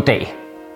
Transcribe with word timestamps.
goddag. 0.00 0.34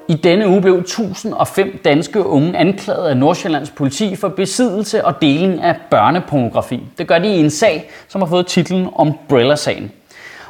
I 0.08 0.14
denne 0.14 0.48
uge 0.48 0.60
blev 0.60 0.78
1005 0.78 1.80
danske 1.84 2.26
unge 2.26 2.56
anklaget 2.56 3.08
af 3.08 3.16
Nordsjællands 3.16 3.70
politi 3.70 4.16
for 4.16 4.28
besiddelse 4.28 5.04
og 5.04 5.22
deling 5.22 5.62
af 5.62 5.76
børnepornografi. 5.90 6.82
Det 6.98 7.08
gør 7.08 7.18
de 7.18 7.28
i 7.28 7.40
en 7.40 7.50
sag, 7.50 7.90
som 8.08 8.20
har 8.20 8.28
fået 8.28 8.46
titlen 8.46 8.88
Umbrella-sagen. 8.98 9.92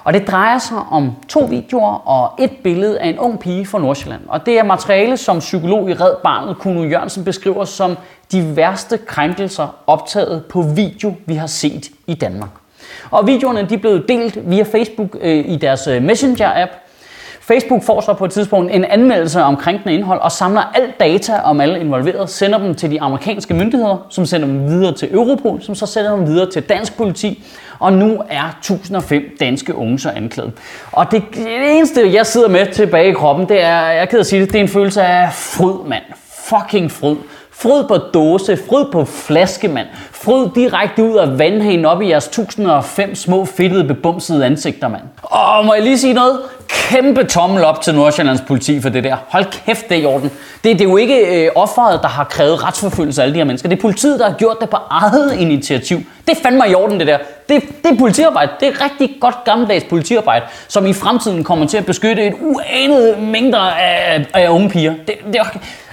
Og 0.05 0.13
det 0.13 0.29
drejer 0.29 0.59
sig 0.59 0.77
om 0.91 1.13
to 1.29 1.41
videoer 1.41 2.09
og 2.09 2.45
et 2.45 2.51
billede 2.65 3.01
af 3.01 3.09
en 3.09 3.19
ung 3.19 3.41
pige 3.41 3.67
fra 3.67 3.79
Nordsjælland. 3.79 4.23
Og 4.29 4.47
det 4.47 4.59
er 4.59 4.63
materiale, 4.63 5.17
som 5.17 5.39
psykolog 5.39 5.91
i 5.91 5.95
Red 5.95 6.15
Barnet, 6.23 6.59
Kuno 6.59 6.85
Jørgensen, 6.85 7.25
beskriver 7.25 7.65
som 7.65 7.97
de 8.33 8.57
værste 8.57 8.99
krænkelser 8.99 9.75
optaget 9.87 10.45
på 10.45 10.63
video, 10.63 11.15
vi 11.27 11.35
har 11.35 11.47
set 11.47 11.91
i 12.07 12.15
Danmark. 12.15 12.51
Og 13.11 13.27
videoerne 13.27 13.67
de 13.69 13.79
blev 13.79 14.07
delt 14.09 14.51
via 14.51 14.63
Facebook 14.63 15.17
øh, 15.21 15.45
i 15.49 15.57
deres 15.57 15.87
øh, 15.87 16.03
Messenger-app, 16.05 16.84
Facebook 17.49 17.83
får 17.83 18.01
så 18.01 18.13
på 18.13 18.25
et 18.25 18.31
tidspunkt 18.31 18.73
en 18.73 18.85
anmeldelse 18.85 19.43
om 19.43 19.57
krænkende 19.57 19.95
indhold 19.95 20.21
og 20.21 20.33
samler 20.33 20.73
alt 20.75 21.01
data 21.01 21.41
om 21.45 21.61
alle 21.61 21.81
involverede, 21.81 22.29
sender 22.29 22.59
dem 22.59 22.75
til 22.75 22.91
de 22.91 23.01
amerikanske 23.01 23.55
myndigheder, 23.55 24.07
som 24.11 24.27
sender 24.27 24.47
dem 24.47 24.69
videre 24.69 24.95
til 24.95 25.15
Europol, 25.15 25.63
som 25.63 25.75
så 25.75 25.87
sender 25.87 26.17
dem 26.17 26.27
videre 26.27 26.51
til 26.51 26.63
dansk 26.63 26.97
politi, 26.97 27.45
og 27.79 27.93
nu 27.93 28.23
er 28.29 28.57
1005 28.59 29.37
danske 29.41 29.75
unge 29.75 29.99
så 29.99 30.11
anklaget. 30.11 30.53
Og 30.93 31.11
det, 31.11 31.23
det 31.35 31.77
eneste, 31.77 32.13
jeg 32.13 32.27
sidder 32.27 32.49
med 32.49 32.67
tilbage 32.73 33.09
i 33.09 33.13
kroppen, 33.13 33.49
det 33.49 33.63
er, 33.63 33.81
jeg 33.81 34.09
kan 34.09 34.25
sige 34.25 34.43
det, 34.43 34.53
det 34.53 34.59
er 34.59 34.63
en 34.63 34.69
følelse 34.69 35.03
af 35.03 35.33
fryd, 35.33 35.89
mand. 35.89 36.03
Fucking 36.49 36.91
fryd. 36.91 37.17
Fryd 37.53 37.85
på 37.89 37.97
dåse, 37.97 38.59
fryd 38.69 38.85
på 38.93 39.05
flaske, 39.05 39.69
mand. 39.69 39.87
Fryd 40.13 40.49
direkte 40.55 41.05
ud 41.05 41.17
af 41.17 41.39
vandhanen 41.39 41.85
op 41.85 42.03
i 42.03 42.09
jeres 42.09 42.27
1005 42.27 43.15
små 43.15 43.45
fedtede 43.45 43.85
bebumsede 43.85 44.47
ansigter, 44.47 44.89
mand. 44.89 45.03
Og 45.23 45.65
må 45.65 45.75
jeg 45.75 45.83
lige 45.83 45.99
sige 45.99 46.13
noget? 46.13 46.39
Kæmpe 46.69 47.25
tommel 47.25 47.65
op 47.65 47.81
til 47.81 47.95
Nordsjællands 47.95 48.41
politi 48.41 48.81
for 48.81 48.89
det 48.89 49.05
der. 49.05 49.17
Hold 49.29 49.45
kæft, 49.67 49.89
det 49.89 49.99
er 49.99 50.03
i 50.03 50.05
orden. 50.05 50.31
Det, 50.65 50.79
det 50.79 50.81
er 50.81 50.85
jo 50.85 50.97
ikke 50.97 51.45
øh, 51.45 51.51
offeret, 51.55 52.03
der 52.03 52.09
har 52.09 52.25
krævet 52.25 52.65
retsforfølgelse 52.65 53.23
af 53.23 53.25
alle 53.25 53.35
de 53.35 53.39
her 53.39 53.45
mennesker. 53.45 53.69
Det 53.69 53.77
er 53.79 53.81
politiet, 53.81 54.19
der 54.19 54.29
har 54.31 54.37
gjort 54.37 54.57
det 54.61 54.71
på 54.71 54.77
eget 54.91 55.35
initiativ. 55.39 55.99
Det 56.27 56.39
er 56.39 56.43
fandme 56.43 56.71
i 56.71 56.75
orden, 56.75 56.99
det 56.99 57.07
der. 57.07 57.19
Det, 57.49 57.63
det 57.85 57.91
er 57.93 57.99
politiarbejde. 57.99 58.53
Det 58.61 58.69
er 58.69 58.85
rigtig 58.85 59.17
godt 59.21 59.45
gammeldags 59.45 59.85
politiarbejde, 59.85 60.45
som 60.69 60.87
i 60.87 60.93
fremtiden 60.93 61.45
kommer 61.45 61.67
til 61.67 61.77
at 61.77 61.87
beskytte 61.87 62.27
et 62.27 62.35
uanet 62.41 63.19
mængder 63.19 63.59
af, 63.59 64.27
af 64.35 64.49
unge 64.49 64.71
piger. 64.71 64.95
Det, 65.07 65.15
det, 65.33 65.37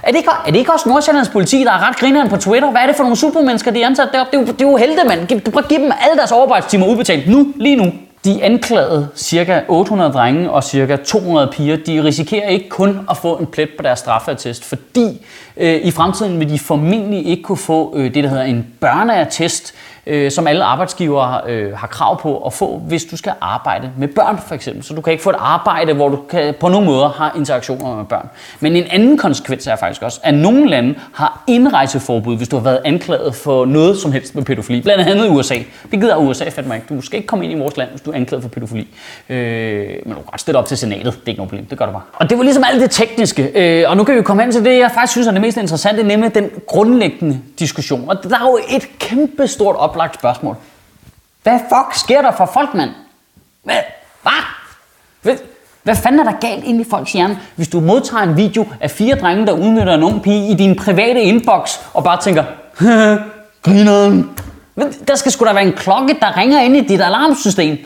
er 0.02 0.10
det, 0.10 0.16
ikke, 0.16 0.30
er 0.46 0.50
det 0.50 0.58
ikke 0.58 0.72
også 0.72 0.88
Nordsjællands 0.88 1.28
politi, 1.28 1.64
der 1.64 1.72
er 1.72 1.88
ret 1.88 1.96
grineren 1.96 2.28
på 2.28 2.36
Twitter? 2.36 2.70
Hvad 2.70 2.80
er 2.80 2.86
det 2.86 2.96
for 2.96 3.02
nogle 3.02 3.16
supermennesker, 3.16 3.70
de 3.70 3.82
er 3.82 3.86
ansat 3.86 4.08
deroppe? 4.12 4.30
Det 4.30 4.36
er 4.36 4.46
jo, 4.46 4.52
det 4.52 4.62
er 4.62 4.70
jo 4.70 4.76
helte, 4.76 5.08
mand. 5.08 5.52
Prøv 5.52 5.62
at 5.62 5.68
give 5.68 5.80
dem 5.80 5.92
alle 6.00 6.16
deres 6.16 6.32
overarbejdstimer 6.32 6.86
udbetalt 6.86 7.28
nu, 7.28 7.52
lige 7.56 7.76
nu. 7.76 7.92
De 8.24 8.42
anklagede 8.42 9.08
ca. 9.16 9.62
800 9.68 10.12
drenge 10.12 10.50
og 10.50 10.64
ca. 10.64 10.96
200 10.96 11.50
piger, 11.52 11.76
de 11.76 12.04
risikerer 12.04 12.48
ikke 12.48 12.68
kun 12.68 13.00
at 13.10 13.16
få 13.16 13.36
en 13.36 13.46
plet 13.46 13.68
på 13.76 13.82
deres 13.82 13.98
straffeattest, 13.98 14.64
fordi 14.64 15.26
øh, 15.56 15.74
i 15.74 15.90
fremtiden 15.90 16.40
vil 16.40 16.48
de 16.48 16.58
formentlig 16.58 17.26
ikke 17.26 17.42
kunne 17.42 17.58
få 17.58 17.92
øh, 17.96 18.14
det, 18.14 18.24
der 18.24 18.30
hedder 18.30 18.44
en 18.44 18.66
børneattest, 18.80 19.74
øh, 20.06 20.30
som 20.30 20.46
alle 20.46 20.64
arbejdsgivere 20.64 21.40
øh, 21.46 21.76
har 21.76 21.86
krav 21.86 22.20
på 22.20 22.38
at 22.38 22.52
få, 22.52 22.78
hvis 22.78 23.04
du 23.04 23.16
skal 23.16 23.32
arbejde 23.40 23.90
med 23.98 24.08
børn 24.08 24.38
for 24.46 24.54
eksempel. 24.54 24.84
Så 24.84 24.94
du 24.94 25.00
kan 25.00 25.12
ikke 25.12 25.22
få 25.22 25.30
et 25.30 25.36
arbejde, 25.38 25.92
hvor 25.92 26.08
du 26.08 26.18
kan, 26.30 26.54
på 26.60 26.68
nogen 26.68 26.86
måder 26.86 27.08
har 27.08 27.32
interaktioner 27.36 27.96
med 27.96 28.04
børn. 28.04 28.28
Men 28.60 28.76
en 28.76 28.84
anden 28.90 29.18
konsekvens 29.18 29.66
er 29.66 29.76
faktisk 29.76 30.02
også, 30.02 30.20
at 30.22 30.34
nogle 30.34 30.68
lande 30.68 30.94
har 31.14 31.44
indrejseforbud, 31.46 32.36
hvis 32.36 32.48
du 32.48 32.56
har 32.56 32.62
været 32.62 32.80
anklaget 32.84 33.34
for 33.34 33.64
noget 33.64 33.98
som 33.98 34.12
helst 34.12 34.34
med 34.34 34.44
pædofili. 34.44 34.82
Blandt 34.82 35.08
andet 35.08 35.26
i 35.26 35.28
USA. 35.28 35.54
Det 35.90 36.00
gider 36.00 36.16
USA 36.16 36.48
fandme 36.48 36.74
ikke. 36.74 36.86
Du 36.94 37.00
skal 37.00 37.16
ikke 37.16 37.26
komme 37.26 37.44
ind 37.44 37.52
i 37.52 37.58
vores 37.58 37.76
land, 37.76 37.90
hvis 37.90 38.00
du 38.00 38.10
er 38.10 38.14
anklaget 38.14 38.42
for 38.42 38.48
pædofili. 38.48 38.88
Øh, 39.28 39.88
men 39.88 40.08
du 40.08 40.14
kan 40.14 40.24
godt 40.30 40.40
stille 40.40 40.58
op 40.58 40.66
til 40.66 40.78
senatet. 40.78 41.04
Det 41.04 41.12
er 41.12 41.28
ikke 41.28 41.38
noget 41.38 41.48
problem. 41.48 41.66
Det 41.66 41.78
gør 41.78 41.86
du 41.86 41.92
bare. 41.92 42.02
Og 42.14 42.30
det 42.30 42.38
var 42.38 42.44
ligesom 42.44 42.64
alt 42.70 42.80
det 42.80 42.90
tekniske. 42.90 43.50
Øh, 43.54 43.90
og 43.90 43.96
nu 43.96 44.04
kan 44.04 44.16
vi 44.16 44.22
komme 44.22 44.42
hen 44.42 44.52
til 44.52 44.64
det, 44.64 44.78
jeg 44.78 44.90
faktisk 44.94 45.12
synes 45.12 45.26
er 45.26 45.32
det 45.32 45.40
mest 45.40 45.56
interessante, 45.56 46.02
nemlig 46.02 46.34
den 46.34 46.50
grundlæggende 46.66 47.40
diskussion. 47.58 48.08
Og 48.08 48.22
der 48.22 48.36
er 48.36 48.44
jo 48.44 48.58
et 48.70 48.88
kæmpe 48.98 49.46
stort 49.46 49.76
op 49.76 49.91
oplagt 49.92 50.14
spørgsmål. 50.14 50.56
Hvad 51.42 51.58
fuck 51.58 51.94
sker 51.94 52.22
der 52.22 52.30
for 52.30 52.50
folk, 52.54 52.74
mand? 52.74 52.90
Hvad? 53.64 53.74
Hvad? 55.22 55.36
Hvad 55.82 55.96
fanden 55.96 56.20
er 56.20 56.24
der 56.24 56.38
galt 56.40 56.64
ind 56.64 56.80
i 56.80 56.84
folks 56.90 57.12
hjerne, 57.12 57.38
hvis 57.56 57.68
du 57.68 57.80
modtager 57.80 58.22
en 58.22 58.36
video 58.36 58.66
af 58.80 58.90
fire 58.90 59.14
drenge, 59.14 59.46
der 59.46 59.52
udnytter 59.52 59.94
en 59.94 60.02
ung 60.02 60.22
pige 60.22 60.50
i 60.50 60.54
din 60.54 60.76
private 60.76 61.22
inbox, 61.22 61.70
og 61.94 62.04
bare 62.04 62.20
tænker, 62.20 62.44
grineren. 63.62 64.30
Der 65.08 65.14
skal 65.14 65.32
sgu 65.32 65.44
da 65.44 65.52
være 65.52 65.62
en 65.62 65.72
klokke, 65.72 66.16
der 66.20 66.36
ringer 66.36 66.60
ind 66.60 66.76
i 66.76 66.80
dit 66.80 67.00
alarmsystem. 67.00 67.78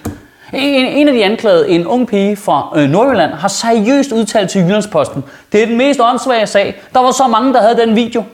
En, 0.53 0.87
en 0.87 1.09
af 1.09 1.15
de 1.15 1.25
anklagede, 1.25 1.69
en 1.69 1.87
ung 1.87 2.09
pige 2.09 2.37
fra 2.37 2.72
øh, 2.77 2.89
Nordjylland, 2.91 3.33
har 3.33 3.49
seriøst 3.49 4.12
udtalt 4.12 4.50
til 4.50 4.61
Jyllandsposten. 4.61 5.25
Det 5.53 5.62
er 5.62 5.66
den 5.66 5.77
mest 5.77 6.00
åndssvage 6.00 6.47
sag. 6.47 6.83
Der 6.95 7.00
var 7.00 7.11
så 7.11 7.27
mange, 7.27 7.55
der 7.55 7.62
havde 7.62 7.77
den 7.77 7.97
video. 7.97 8.25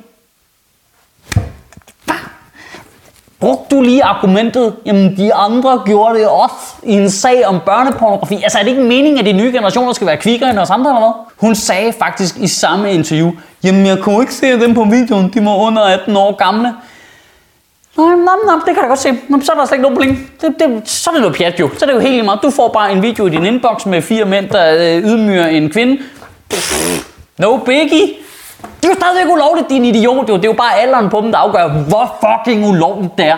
Brugte 3.42 3.76
du 3.76 3.82
lige 3.82 4.04
argumentet, 4.04 4.74
jamen 4.86 5.16
de 5.16 5.34
andre 5.34 5.82
gjorde 5.86 6.18
det 6.18 6.28
også 6.28 6.56
i 6.82 6.92
en 6.92 7.10
sag 7.10 7.46
om 7.46 7.60
børnepornografi? 7.66 8.34
Altså 8.34 8.58
er 8.58 8.62
det 8.62 8.70
ikke 8.70 8.82
meningen, 8.82 9.18
at 9.18 9.24
de 9.24 9.32
nye 9.32 9.52
generationer 9.52 9.92
skal 9.92 10.06
være 10.06 10.16
kvikkere 10.16 10.50
end 10.50 10.58
os 10.58 10.70
andre 10.70 10.90
eller 10.90 11.00
hvad? 11.00 11.12
Hun 11.48 11.54
sagde 11.54 11.92
faktisk 11.92 12.36
i 12.36 12.46
samme 12.46 12.92
interview, 12.92 13.30
jamen 13.64 13.86
jeg 13.86 13.98
kunne 13.98 14.20
ikke 14.20 14.34
se 14.34 14.60
dem 14.60 14.74
på 14.74 14.84
videoen, 14.84 15.30
de 15.34 15.44
var 15.44 15.56
under 15.56 15.82
18 15.82 16.16
år 16.16 16.36
gamle. 16.36 16.74
Nå, 17.96 18.06
nå, 18.06 18.30
nå, 18.46 18.52
det 18.66 18.74
kan 18.74 18.76
jeg 18.76 18.88
godt 18.88 18.98
se. 18.98 19.18
Nå, 19.28 19.40
så 19.40 19.52
er 19.52 19.56
der 19.56 19.66
slet 19.66 19.76
ikke 19.76 19.82
noget 19.82 19.98
problem. 19.98 20.30
Det, 20.40 20.54
det, 20.58 20.88
så 20.88 21.10
er 21.10 21.14
det 21.14 21.22
noget 21.22 21.36
pjat 21.36 21.60
jo. 21.60 21.70
Så 21.78 21.84
er 21.84 21.86
det 21.86 21.94
jo 21.94 22.00
helt 22.00 22.24
meget. 22.24 22.40
Du 22.42 22.50
får 22.50 22.68
bare 22.68 22.92
en 22.92 23.02
video 23.02 23.26
i 23.26 23.30
din 23.30 23.46
inbox 23.46 23.86
med 23.86 24.02
fire 24.02 24.24
mænd, 24.24 24.48
der 24.48 24.74
øh, 24.74 25.04
ydmyger 25.04 25.46
en 25.46 25.70
kvinde. 25.70 26.02
No 27.38 27.56
biggie. 27.56 28.21
Det 28.62 28.84
er 28.84 28.88
jo 28.88 28.94
stadigvæk 28.94 29.32
ulovligt, 29.32 29.70
din 29.70 29.84
idiot. 29.84 30.26
Det 30.26 30.32
er 30.44 30.48
jo 30.48 30.52
bare 30.52 30.78
alderen 30.78 31.08
på 31.10 31.20
dem, 31.20 31.32
der 31.32 31.38
afgør, 31.38 31.68
hvor 31.68 32.16
fucking 32.20 32.68
ulovligt 32.68 33.18
det 33.18 33.26
er. 33.26 33.36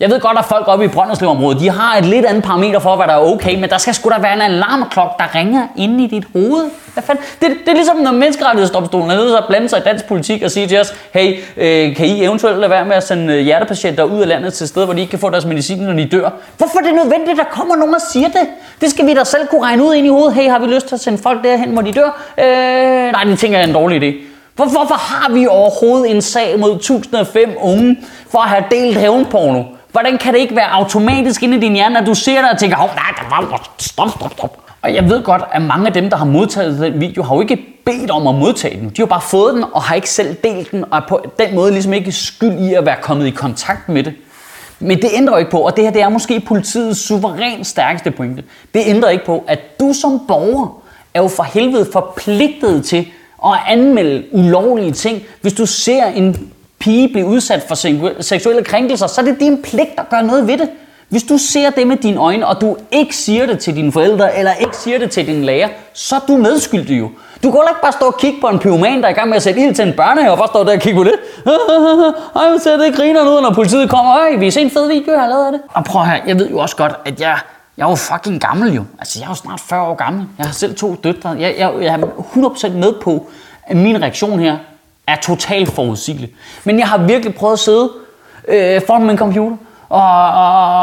Jeg 0.00 0.10
ved 0.10 0.20
godt, 0.20 0.38
at 0.38 0.44
folk 0.44 0.68
oppe 0.68 0.84
i 0.84 0.88
Brønderslevområdet, 0.88 1.60
de 1.60 1.70
har 1.70 1.98
et 1.98 2.04
lidt 2.04 2.26
andet 2.26 2.44
parameter 2.44 2.78
for, 2.78 2.96
hvad 2.96 3.06
der 3.06 3.12
er 3.12 3.18
okay, 3.18 3.60
men 3.60 3.70
der 3.70 3.78
skal 3.78 3.94
sgu 3.94 4.10
da 4.10 4.14
være 4.20 4.34
en 4.34 4.40
alarmklok, 4.40 5.18
der 5.18 5.34
ringer 5.34 5.66
inde 5.76 6.04
i 6.04 6.06
dit 6.06 6.24
hoved. 6.32 6.70
Hvad 6.92 7.02
fanden? 7.02 7.24
Det, 7.40 7.50
det 7.64 7.68
er 7.68 7.74
ligesom, 7.74 7.96
når 7.96 8.12
menneskerettighedsdomstolen 8.12 9.10
er 9.10 9.16
nødt 9.16 9.36
at 9.36 9.44
blande 9.48 9.68
sig 9.68 9.78
i 9.78 9.82
dansk 9.82 10.04
politik 10.08 10.42
og 10.42 10.50
sige 10.50 10.66
til 10.66 10.80
os, 10.80 10.94
hey, 11.14 11.38
øh, 11.56 11.96
kan 11.96 12.06
I 12.06 12.24
eventuelt 12.24 12.58
lade 12.58 12.70
være 12.70 12.84
med 12.84 12.96
at 12.96 13.06
sende 13.06 13.34
øh, 13.34 13.40
hjertepatienter 13.40 14.04
ud 14.04 14.20
af 14.20 14.28
landet 14.28 14.54
til 14.54 14.68
steder, 14.68 14.86
hvor 14.86 14.94
de 14.94 15.00
ikke 15.00 15.10
kan 15.10 15.18
få 15.18 15.30
deres 15.30 15.44
medicin, 15.44 15.78
når 15.78 15.92
de 15.92 16.04
dør? 16.04 16.30
Hvorfor 16.56 16.78
er 16.78 16.82
det 16.82 16.94
nødvendigt, 16.94 17.30
at 17.30 17.36
der 17.36 17.50
kommer 17.50 17.76
nogen 17.76 17.94
og 17.94 18.00
siger 18.12 18.28
det? 18.28 18.48
Det 18.80 18.90
skal 18.90 19.06
vi 19.06 19.14
da 19.14 19.24
selv 19.24 19.46
kunne 19.46 19.62
regne 19.62 19.84
ud 19.84 19.94
ind 19.94 20.06
i 20.06 20.10
hovedet. 20.10 20.34
Hey, 20.34 20.50
har 20.50 20.58
vi 20.58 20.66
lyst 20.66 20.88
til 20.88 20.94
at 20.94 21.00
sende 21.00 21.18
folk 21.18 21.44
derhen, 21.44 21.70
hvor 21.70 21.82
de 21.82 21.92
dør? 21.92 22.34
Øh, 22.38 23.12
nej, 23.12 23.24
det 23.24 23.38
tænker 23.38 23.58
jeg 23.58 23.64
er 23.64 23.68
en 23.68 23.74
dårlig 23.74 24.02
idé. 24.02 24.25
Hvorfor 24.56 24.94
har 24.94 25.32
vi 25.32 25.46
overhovedet 25.46 26.10
en 26.10 26.22
sag 26.22 26.58
mod 26.58 26.76
1005 26.76 27.54
unge 27.60 27.98
for 28.30 28.38
at 28.38 28.48
have 28.48 28.64
delt 28.70 28.98
hævnporno? 28.98 29.62
Hvordan 29.92 30.18
kan 30.18 30.34
det 30.34 30.40
ikke 30.40 30.56
være 30.56 30.70
automatisk 30.70 31.42
inde 31.42 31.56
i 31.56 31.60
din 31.60 31.72
hjerne, 31.72 31.98
at 31.98 32.06
du 32.06 32.14
ser 32.14 32.40
det 32.40 32.50
og 32.50 32.58
tænker, 32.58 32.76
oh, 32.76 32.88
nej, 32.94 33.58
stop, 33.78 34.08
stop, 34.10 34.32
stop. 34.32 34.62
Og 34.82 34.94
jeg 34.94 35.08
ved 35.08 35.22
godt, 35.22 35.42
at 35.52 35.62
mange 35.62 35.86
af 35.86 35.92
dem, 35.92 36.10
der 36.10 36.16
har 36.16 36.24
modtaget 36.24 36.80
den 36.80 37.00
video, 37.00 37.22
har 37.22 37.34
jo 37.34 37.40
ikke 37.40 37.58
bedt 37.84 38.10
om 38.10 38.26
at 38.26 38.34
modtage 38.34 38.80
den. 38.80 38.88
De 38.88 39.02
har 39.02 39.06
bare 39.06 39.20
fået 39.20 39.54
den 39.54 39.64
og 39.72 39.82
har 39.82 39.94
ikke 39.94 40.10
selv 40.10 40.36
delt 40.44 40.70
den, 40.70 40.84
og 40.90 40.98
er 40.98 41.02
på 41.08 41.20
den 41.38 41.54
måde 41.54 41.72
ligesom 41.72 41.92
ikke 41.92 42.12
skyld 42.12 42.58
i 42.58 42.74
at 42.74 42.86
være 42.86 42.96
kommet 43.02 43.26
i 43.26 43.30
kontakt 43.30 43.88
med 43.88 44.02
det. 44.04 44.14
Men 44.78 45.02
det 45.02 45.10
ændrer 45.12 45.38
ikke 45.38 45.50
på, 45.50 45.58
og 45.58 45.76
det 45.76 45.84
her 45.84 45.90
det 45.90 46.02
er 46.02 46.08
måske 46.08 46.40
politiets 46.40 47.00
suverænt 47.00 47.66
stærkeste 47.66 48.10
pointe. 48.10 48.42
Det 48.74 48.82
ændrer 48.86 49.08
ikke 49.08 49.24
på, 49.24 49.44
at 49.48 49.80
du 49.80 49.92
som 49.92 50.20
borger 50.28 50.82
er 51.14 51.22
jo 51.22 51.28
for 51.28 51.42
helvede 51.42 51.88
forpligtet 51.92 52.84
til 52.84 53.06
og 53.38 53.72
anmelde 53.72 54.24
ulovlige 54.32 54.92
ting. 54.92 55.22
Hvis 55.40 55.52
du 55.52 55.66
ser 55.66 56.06
en 56.06 56.50
pige 56.78 57.08
blive 57.08 57.26
udsat 57.26 57.62
for 57.68 57.74
seksuelle 58.22 58.64
krænkelser, 58.64 59.06
så 59.06 59.20
er 59.20 59.24
det 59.24 59.40
din 59.40 59.62
pligt 59.62 59.90
at 59.98 60.08
gøre 60.10 60.22
noget 60.22 60.46
ved 60.46 60.58
det. 60.58 60.68
Hvis 61.08 61.22
du 61.22 61.38
ser 61.38 61.70
det 61.70 61.86
med 61.86 61.96
dine 61.96 62.20
øjne, 62.20 62.46
og 62.46 62.60
du 62.60 62.76
ikke 62.90 63.16
siger 63.16 63.46
det 63.46 63.58
til 63.58 63.76
dine 63.76 63.92
forældre, 63.92 64.38
eller 64.38 64.52
ikke 64.54 64.76
siger 64.76 64.98
det 64.98 65.10
til 65.10 65.26
din 65.26 65.44
lærer, 65.44 65.68
så 65.92 66.16
er 66.16 66.20
du 66.28 66.36
medskyldig 66.36 66.98
jo. 66.98 67.10
Du 67.42 67.50
kan 67.50 67.60
ikke 67.68 67.80
bare 67.82 67.92
stå 67.92 68.06
og 68.06 68.18
kigge 68.18 68.40
på 68.40 68.46
en 68.46 68.58
pyroman, 68.58 69.00
der 69.00 69.06
er 69.06 69.10
i 69.10 69.12
gang 69.12 69.28
med 69.28 69.36
at 69.36 69.42
sætte 69.42 69.60
ild 69.60 69.74
til 69.74 69.88
en 69.88 69.94
børnehave, 69.96 70.32
og 70.32 70.38
bare 70.38 70.48
stå 70.48 70.64
der 70.64 70.72
og 70.72 70.80
kigge 70.80 70.98
på 70.98 71.04
det. 71.04 71.14
Ej, 72.36 72.48
hvor 72.48 72.58
ser 72.58 72.76
det 72.76 72.94
griner 72.96 73.20
ud, 73.20 73.40
når 73.42 73.52
politiet 73.54 73.90
kommer. 73.90 74.16
Øj, 74.16 74.36
vi 74.36 74.50
ser 74.50 74.60
en 74.60 74.70
fed 74.70 74.88
video, 74.88 75.12
jeg 75.12 75.20
har 75.20 75.28
lavet 75.28 75.46
af 75.46 75.52
det. 75.52 75.60
Og 75.74 75.84
prøv 75.84 76.04
her, 76.04 76.18
jeg 76.26 76.38
ved 76.38 76.50
jo 76.50 76.58
også 76.58 76.76
godt, 76.76 76.92
at 77.04 77.20
jeg, 77.20 77.38
jeg 77.76 77.84
er 77.84 77.88
jo 77.88 77.94
fucking 77.94 78.40
gammel 78.40 78.74
jo. 78.74 78.84
Altså, 78.98 79.18
jeg 79.18 79.24
er 79.24 79.30
jo 79.30 79.34
snart 79.34 79.60
40 79.60 79.82
år 79.82 79.94
gammel. 79.94 80.26
Jeg 80.38 80.46
har 80.46 80.52
selv 80.52 80.76
to 80.76 80.94
døtre. 80.94 81.30
Jeg, 81.30 81.54
jeg, 81.58 81.72
jeg 81.80 81.94
er 81.94 82.06
100% 82.68 82.68
med 82.68 82.92
på, 83.02 83.26
at 83.62 83.76
min 83.76 84.02
reaktion 84.02 84.38
her 84.38 84.58
er 85.06 85.16
totalt 85.16 85.72
forudsigelig. 85.72 86.30
Men 86.64 86.78
jeg 86.78 86.88
har 86.88 86.98
virkelig 86.98 87.34
prøvet 87.34 87.52
at 87.52 87.58
sidde 87.58 87.90
øh, 88.48 88.80
foran 88.86 89.06
min 89.06 89.18
computer 89.18 89.56
og, 89.88 90.32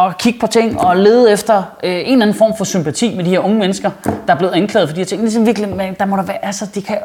og 0.06 0.18
kigge 0.18 0.40
på 0.40 0.48
ting 0.48 0.80
og 0.80 0.98
lede 0.98 1.32
efter 1.32 1.64
øh, 1.84 1.92
en 1.92 1.98
eller 1.98 2.22
anden 2.22 2.38
form 2.38 2.58
for 2.58 2.66
sympati 2.66 3.16
med 3.16 3.26
de 3.26 3.30
her 3.30 3.40
unge 3.40 3.60
mennesker, 3.60 3.92
der 4.28 4.34
er 4.34 4.38
blevet 4.38 4.54
anklaget 4.54 4.90
for 4.90 4.94
de 4.94 5.00
her 5.02 5.06
ting. 5.06 5.22
Ligesom 5.22 5.46
virkelig, 5.46 5.96
der 6.00 6.06
må 6.06 6.18
der 6.18 6.24
være, 6.24 6.46
altså, 6.46 6.66
de 6.76 6.82
kan, 6.82 6.98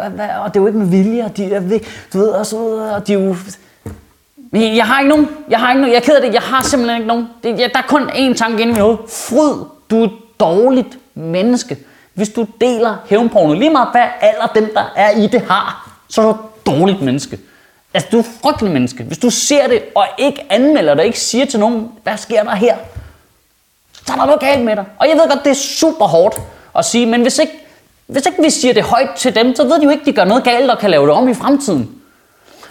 og 0.45 0.55
det 0.55 0.57
er 0.57 0.61
jo 0.61 0.67
ikke 0.67 0.79
med 0.79 0.87
vilje, 0.87 1.25
og 1.25 1.37
de 1.37 1.55
er, 1.55 1.61
du 2.13 2.19
ved, 2.19 2.29
og, 2.29 2.47
så, 2.47 2.57
og 2.95 3.07
de 3.07 3.13
er 3.13 3.19
jo, 3.19 3.37
men 4.51 4.77
jeg 4.77 4.85
har 4.87 5.01
ikke 5.01 5.09
nogen. 5.09 5.29
Jeg 5.51 5.59
har 5.59 5.71
ikke 5.71 5.81
nogen. 5.81 5.95
Jeg 5.95 6.01
er 6.01 6.05
ked 6.05 6.17
af 6.17 6.23
det. 6.23 6.35
Jeg 6.35 6.43
har 6.43 6.63
simpelthen 6.63 6.97
ikke 6.97 7.09
nogen. 7.09 7.29
Det, 7.43 7.61
jeg, 7.61 7.71
der 7.73 7.79
er 7.79 7.87
kun 7.89 8.03
én 8.03 8.35
tanke 8.35 8.63
inde 8.63 8.71
i 8.71 8.75
mit 8.75 8.83
hoved. 8.83 8.97
Fryd, 9.09 9.65
du 9.91 10.01
er 10.01 10.05
et 10.05 10.13
dårligt 10.41 10.99
menneske. 11.15 11.79
Hvis 12.15 12.29
du 12.29 12.47
deler 12.61 12.97
hævnporno, 13.07 13.53
lige 13.53 13.71
meget 13.71 13.89
hvad 13.93 14.07
alder 14.21 14.47
dem, 14.55 14.71
der 14.75 14.93
er 14.97 15.11
i 15.11 15.27
det 15.27 15.41
har, 15.41 15.99
så 16.09 16.21
er 16.21 16.25
du 16.25 16.31
et 16.31 16.67
dårligt 16.67 17.03
menneske. 17.03 17.39
Altså, 17.95 18.09
du 18.13 18.17
er 18.17 18.21
et 18.21 18.29
frygteligt 18.43 18.73
menneske. 18.73 19.05
Hvis 19.05 19.19
du 19.19 19.31
ser 19.31 19.69
det, 19.69 19.83
og 19.95 20.05
ikke 20.19 20.47
anmelder 20.51 20.95
det, 20.95 21.05
ikke 21.05 21.21
siger 21.21 21.47
til 21.47 21.61
nogen, 21.61 21.89
hvad 22.03 22.17
sker 22.17 22.43
der 22.43 22.55
her? 22.55 22.77
Så 24.07 24.13
er 24.13 24.17
der 24.17 24.27
noget 24.27 24.41
galt 24.41 24.65
med 24.65 24.77
dig. 24.77 24.85
Og 24.99 25.09
jeg 25.09 25.17
ved 25.17 25.29
godt, 25.29 25.45
det 25.45 25.51
er 25.51 25.55
super 25.55 26.07
hårdt 26.07 26.41
at 26.79 26.85
sige, 26.85 27.07
men 27.07 27.23
hvis 27.23 27.39
ikke, 27.39 27.53
hvis 28.07 28.27
ikke 28.27 28.43
vi 28.43 28.51
siger 28.51 28.75
det 28.75 28.83
højt 28.83 29.11
til 29.17 29.35
dem, 29.35 29.55
så 29.55 29.65
ved 29.65 29.79
de 29.79 29.85
jo 29.85 29.91
ikke, 29.91 30.01
at 30.01 30.07
de 30.07 30.13
gør 30.13 30.25
noget 30.25 30.45
galt 30.45 30.71
og 30.71 30.79
kan 30.79 30.91
lave 30.91 31.07
det 31.07 31.15
om 31.15 31.29
i 31.29 31.35
fremtiden. 31.35 31.91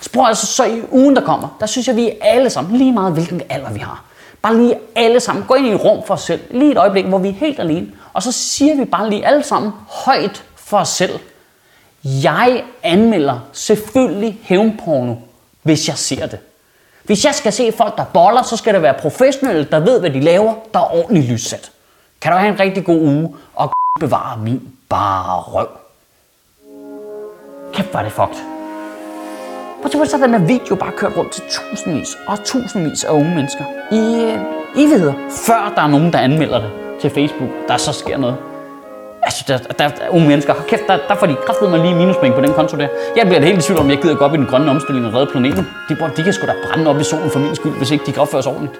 Så 0.01 0.23
altså, 0.27 0.45
så 0.45 0.65
i 0.65 0.81
ugen, 0.91 1.15
der 1.15 1.21
kommer, 1.21 1.57
der 1.59 1.65
synes 1.65 1.87
jeg, 1.87 1.95
vi 1.95 2.11
alle 2.21 2.49
sammen, 2.49 2.77
lige 2.77 2.91
meget 2.91 3.13
hvilken 3.13 3.41
alder 3.49 3.71
vi 3.71 3.79
har, 3.79 4.03
bare 4.41 4.57
lige 4.57 4.75
alle 4.95 5.19
sammen, 5.19 5.45
gå 5.45 5.53
ind 5.53 5.67
i 5.67 5.71
et 5.71 5.83
rum 5.83 6.03
for 6.03 6.13
os 6.13 6.21
selv, 6.21 6.41
lige 6.49 6.71
et 6.71 6.77
øjeblik, 6.77 7.05
hvor 7.05 7.17
vi 7.17 7.29
er 7.29 7.33
helt 7.33 7.59
alene, 7.59 7.87
og 8.13 8.23
så 8.23 8.31
siger 8.31 8.75
vi 8.75 8.85
bare 8.85 9.09
lige 9.09 9.25
alle 9.25 9.43
sammen 9.43 9.71
højt 9.87 10.43
for 10.55 10.77
os 10.77 10.89
selv, 10.89 11.19
jeg 12.03 12.63
anmelder 12.83 13.39
selvfølgelig 13.53 14.39
hævnporno, 14.43 15.15
hvis 15.63 15.87
jeg 15.87 15.97
ser 15.97 16.25
det. 16.25 16.39
Hvis 17.03 17.25
jeg 17.25 17.35
skal 17.35 17.53
se 17.53 17.71
folk, 17.71 17.97
der 17.97 18.05
boller, 18.13 18.43
så 18.43 18.57
skal 18.57 18.73
det 18.73 18.81
være 18.81 18.93
professionelle, 18.93 19.67
der 19.71 19.79
ved, 19.79 19.99
hvad 19.99 20.09
de 20.09 20.19
laver, 20.19 20.53
der 20.73 20.79
er 20.79 20.95
ordentligt 20.95 21.31
lyssat. 21.31 21.71
Kan 22.21 22.31
du 22.31 22.37
have 22.37 22.53
en 22.53 22.59
rigtig 22.59 22.85
god 22.85 23.01
uge, 23.01 23.35
og 23.55 23.71
bevare 23.99 24.37
min 24.37 24.61
bare 24.89 25.41
røv. 25.41 25.67
Kæft, 27.73 27.93
var 27.93 28.03
det 28.03 28.11
fucked. 28.11 28.56
Prøv 29.81 30.01
at 30.01 30.09
så 30.09 30.17
den 30.17 30.31
her 30.31 30.45
video 30.45 30.75
bare 30.75 30.91
kørt 30.91 31.17
rundt 31.17 31.31
til 31.31 31.43
tusindvis 31.49 32.17
og 32.27 32.43
tusindvis 32.43 33.03
af 33.03 33.11
unge 33.11 33.35
mennesker 33.35 33.63
i 33.91 34.23
øh, 34.23 34.39
evigheder, 34.83 35.13
før 35.47 35.73
der 35.75 35.81
er 35.81 35.87
nogen, 35.87 36.13
der 36.13 36.19
anmelder 36.19 36.59
det 36.59 36.69
til 37.01 37.09
Facebook, 37.09 37.49
der 37.67 37.77
så 37.77 37.93
sker 37.93 38.17
noget. 38.17 38.35
Altså, 39.21 39.43
der, 39.47 39.57
der, 39.57 39.87
der 39.87 40.09
unge 40.09 40.27
mennesker, 40.27 40.53
kæft, 40.67 40.81
der, 40.87 40.97
der 41.07 41.15
får 41.15 41.27
de 41.27 41.35
kraftedet 41.45 41.71
mig 41.71 41.79
lige 41.79 41.95
minuspenge 41.95 42.35
på 42.35 42.41
den 42.41 42.53
konto 42.53 42.77
der. 42.77 42.87
Jeg 43.15 43.25
bliver 43.25 43.39
det 43.39 43.47
helt 43.47 43.63
i 43.63 43.67
tvivl 43.67 43.79
om, 43.79 43.89
jeg 43.89 43.97
gider 43.97 44.15
gå 44.15 44.25
op 44.25 44.33
i 44.33 44.37
den 44.37 44.45
grønne 44.45 44.71
omstilling 44.71 45.05
og 45.05 45.13
redde 45.13 45.31
planeten. 45.31 45.67
De, 45.89 45.97
de 46.17 46.23
kan 46.23 46.33
sgu 46.33 46.47
da 46.47 46.53
brænde 46.67 46.89
op 46.89 46.99
i 46.99 47.03
solen 47.03 47.29
for 47.29 47.39
min 47.39 47.55
skyld, 47.55 47.77
hvis 47.77 47.91
ikke 47.91 48.05
de 48.05 48.11
kan 48.11 48.21
opføre 48.21 48.43
sig 48.43 48.51
ordentligt. 48.51 48.79